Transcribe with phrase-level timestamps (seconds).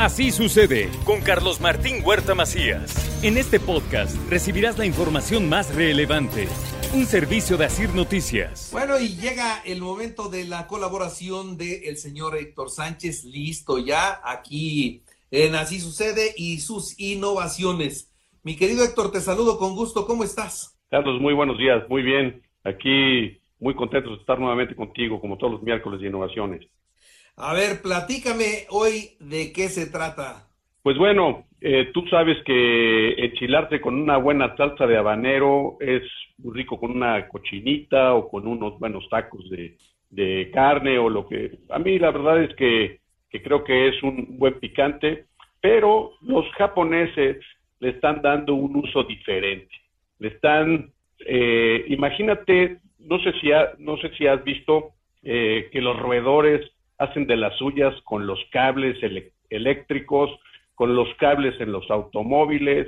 [0.00, 3.22] Así sucede con Carlos Martín Huerta Macías.
[3.22, 6.48] En este podcast recibirás la información más relevante.
[6.94, 8.70] Un servicio de Asir Noticias.
[8.72, 15.02] Bueno, y llega el momento de la colaboración del señor Héctor Sánchez, listo ya aquí
[15.30, 18.10] en Así sucede y sus innovaciones.
[18.42, 20.80] Mi querido Héctor, te saludo con gusto, ¿cómo estás?
[20.88, 22.40] Carlos, muy buenos días, muy bien.
[22.64, 26.66] Aquí muy contentos de estar nuevamente contigo, como todos los miércoles de innovaciones.
[27.42, 30.46] A ver, platícame hoy de qué se trata.
[30.82, 36.02] Pues bueno, eh, tú sabes que enchilarte con una buena salsa de habanero es
[36.36, 39.76] muy rico con una cochinita o con unos buenos tacos de,
[40.10, 41.58] de carne o lo que...
[41.70, 45.24] A mí la verdad es que, creo que es un buen picante,
[45.62, 47.38] pero los japoneses
[47.78, 49.74] le están dando un uso diferente.
[50.18, 54.90] Le están, eh, imagínate, no sé si no sé si has visto
[55.22, 56.70] eh, que los roedores
[57.00, 58.96] hacen de las suyas con los cables
[59.48, 60.30] eléctricos,
[60.74, 62.86] con los cables en los automóviles,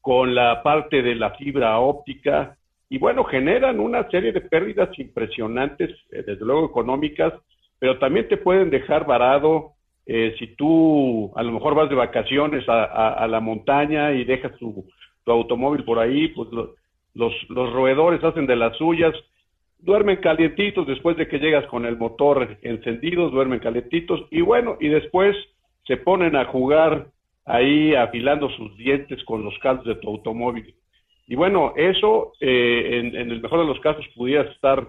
[0.00, 2.56] con la parte de la fibra óptica,
[2.90, 7.32] y bueno, generan una serie de pérdidas impresionantes, eh, desde luego económicas,
[7.78, 9.72] pero también te pueden dejar varado
[10.06, 14.84] eh, si tú a lo mejor vas de vacaciones a, la montaña y dejas tu,
[15.26, 16.50] automóvil por ahí, pues
[17.14, 19.14] los roedores hacen de las suyas,
[19.84, 24.88] duermen calientitos después de que llegas con el motor encendido, duermen calientitos y bueno, y
[24.88, 25.36] después
[25.86, 27.08] se ponen a jugar
[27.44, 30.74] ahí afilando sus dientes con los cables de tu automóvil.
[31.26, 34.86] Y bueno, eso eh, en, en, el mejor de los casos pudieras estar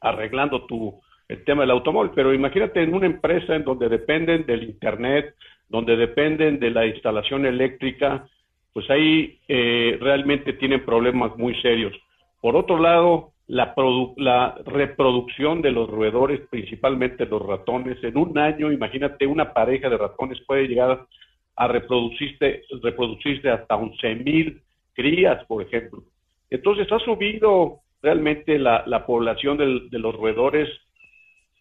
[0.00, 4.62] arreglando tu, el tema del automóvil, pero imagínate en una empresa en donde dependen del
[4.62, 5.34] Internet,
[5.68, 8.28] donde dependen de la instalación eléctrica,
[8.72, 11.92] pues ahí eh, realmente tienen problemas muy serios.
[12.40, 13.74] Por otro lado, la,
[14.16, 19.98] la reproducción de los roedores, principalmente los ratones, en un año, imagínate, una pareja de
[19.98, 21.06] ratones puede llegar
[21.56, 24.62] a reproducirse, reproducirse hasta 11 mil
[24.94, 26.02] crías, por ejemplo.
[26.50, 30.68] Entonces ha subido realmente la, la población del, de los roedores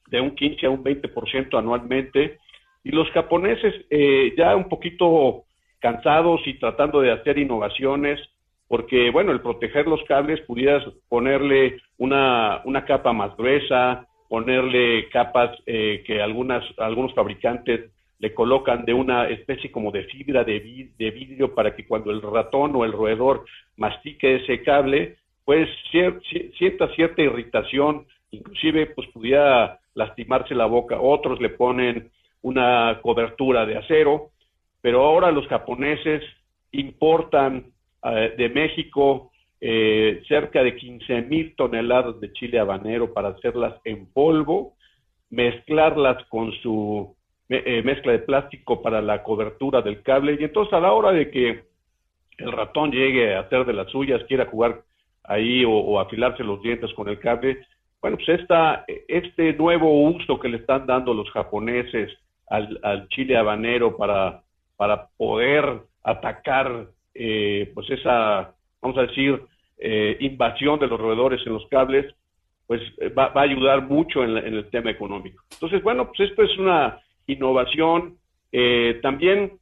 [0.07, 2.39] de un 15 a un 20% anualmente.
[2.83, 5.45] Y los japoneses eh, ya un poquito
[5.79, 8.19] cansados y tratando de hacer innovaciones,
[8.67, 15.57] porque, bueno, el proteger los cables pudieras ponerle una, una capa más gruesa, ponerle capas
[15.65, 21.11] eh, que algunas, algunos fabricantes le colocan de una especie como de fibra de, de,
[21.11, 23.45] vidrio para que cuando el ratón o el roedor
[23.77, 25.69] mastique ese cable, pues
[26.57, 32.09] sienta cierta irritación, inclusive pues pudiera lastimarse la boca, otros le ponen
[32.41, 34.31] una cobertura de acero,
[34.81, 36.23] pero ahora los japoneses
[36.71, 37.74] importan
[38.11, 44.75] de México eh, cerca de 15 mil toneladas de chile habanero para hacerlas en polvo,
[45.29, 47.15] mezclarlas con su
[47.49, 50.37] eh, mezcla de plástico para la cobertura del cable.
[50.39, 51.63] Y entonces a la hora de que
[52.37, 54.83] el ratón llegue a hacer de las suyas, quiera jugar
[55.23, 57.65] ahí o, afilarse los dientes con el cable,
[58.01, 62.11] bueno, pues esta, este nuevo uso que le están dando los japoneses
[62.45, 64.43] al, al chile habanero para,
[64.75, 69.41] para poder atacar eh, pues esa, vamos a decir,
[69.77, 72.13] eh, invasión de los roedores en los cables,
[72.67, 75.41] pues eh, va, a ayudar mucho en, el tema económico.
[75.53, 78.17] Entonces, bueno, pues esto es una innovación.
[79.01, 79.59] también,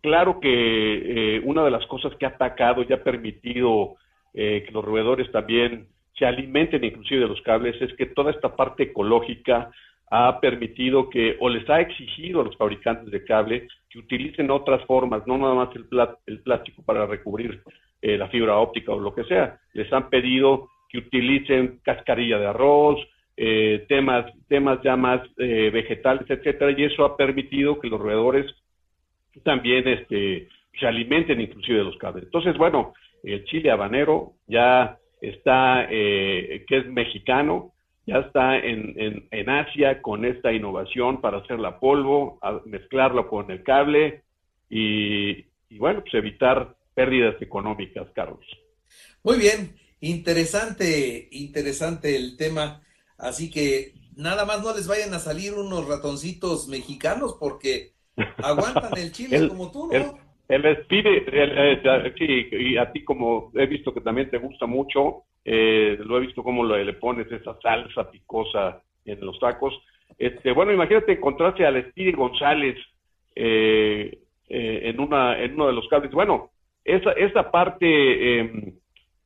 [0.00, 3.96] claro que una de las cosas que ha atacado y ha permitido
[4.34, 8.84] que los roedores también se alimenten inclusive de los cables es que toda esta parte
[8.84, 9.70] ecológica
[10.10, 14.84] ha permitido que, o les ha exigido a los fabricantes de cable que utilicen otras
[14.86, 17.60] formas, no nada más el, plástico para recubrir
[18.00, 19.58] eh, la fibra óptica o lo que sea.
[19.74, 22.98] Les han pedido que utilicen cascarilla de arroz,
[23.36, 28.46] eh, temas, temas ya más eh, vegetales, etcétera, y eso ha permitido que los roedores
[29.44, 30.48] también este,
[30.78, 32.24] se alimenten inclusive los cables.
[32.24, 37.71] Entonces, bueno, el chile habanero ya está, que es mexicano,
[38.06, 43.62] ya está en, en, Asia con esta innovación para hacer la polvo, mezclarlo con el
[43.62, 44.22] cable
[44.68, 45.44] y,
[45.78, 48.44] bueno, pues evitar pérdidas económicas, Carlos.
[49.22, 52.82] Muy bien, interesante, interesante el tema.
[53.18, 57.92] Así que nada más no les vayan a salir unos ratoncitos mexicanos porque
[58.38, 59.94] aguantan el chile como tú, ¿no?
[59.94, 60.12] El,
[60.54, 60.86] el
[62.18, 66.20] sí, y a ti como he visto que también te gusta mucho, eh, lo he
[66.20, 69.74] visto cómo le, pones esa salsa picosa en los tacos.
[70.18, 72.76] Este, bueno, imagínate encontrarse al Speedy González
[73.34, 74.18] eh,
[74.48, 76.12] eh, en, una, en uno de los cables.
[76.12, 76.50] Bueno,
[76.84, 77.86] esa, esa parte,
[78.40, 78.74] eh,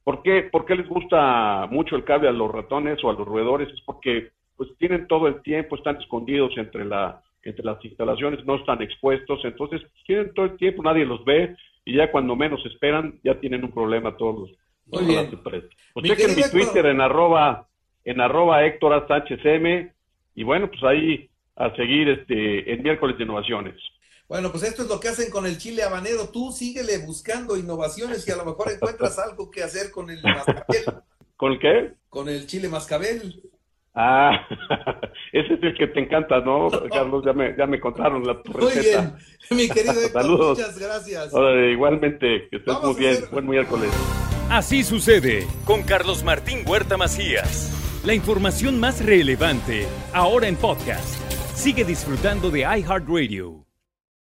[0.05, 3.27] ¿por, qué, ¿por qué les gusta mucho el cable a los ratones o a los
[3.27, 3.69] roedores?
[3.69, 8.57] Es porque pues tienen todo el tiempo, están escondidos entre la entre las instalaciones, no
[8.57, 13.19] están expuestos, entonces tienen todo el tiempo, nadie los ve y ya cuando menos esperan
[13.23, 15.31] ya tienen un problema todos los Muy bien.
[15.43, 17.69] Pues chequen mi Twitter en arroba
[18.05, 19.93] en arroba Héctor Sánchez M
[20.35, 23.75] y bueno, pues ahí a seguir este en miércoles de innovaciones.
[24.29, 26.29] Bueno, pues esto es lo que hacen con el chile habanero.
[26.29, 30.85] Tú síguele buscando innovaciones y a lo mejor encuentras algo que hacer con el mascabel.
[31.37, 31.93] ¿Con el qué?
[32.09, 33.46] Con el chile mascabel.
[33.99, 34.47] Ah,
[35.33, 37.25] ese es el que te encanta, ¿no, Carlos?
[37.25, 38.61] Ya me, ya me contaron la receta.
[38.61, 39.13] Muy bien,
[39.51, 40.59] mi querido Héctor, Saludos.
[40.59, 41.33] muchas gracias.
[41.73, 43.13] Igualmente, que estés Vamos muy bien.
[43.15, 43.91] hacer- Buen miércoles.
[44.51, 47.73] Así sucede con Carlos Martín Huerta Macías.
[48.05, 51.19] La información más relevante ahora en podcast.
[51.57, 53.66] Sigue disfrutando de iHeartRadio.